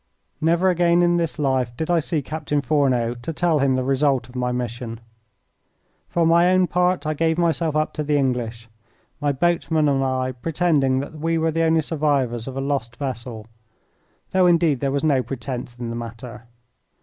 [0.41, 4.27] Never again in this life did I see Captain Fourneau to tell him the result
[4.27, 4.99] of my mission.
[6.09, 8.67] For my own part I gave myself up to the English,
[9.19, 13.45] my boatman and I pretending that we were the only survivors of a lost vessel
[14.31, 16.47] though, indeed, there was no pretence in the matter.